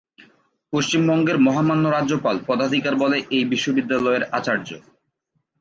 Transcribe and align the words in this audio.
পশ্চিমবঙ্গের 0.73 1.37
মহামান্য 1.37 1.85
রাজ্যপাল 1.87 2.35
পদাধিকার 2.47 2.93
বলে 2.95 3.17
এই 3.35 3.43
বিশ্ববিদ্যালয়ের 3.51 4.23
আচার্য। 4.31 4.69